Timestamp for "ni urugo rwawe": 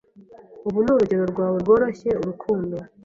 0.83-1.57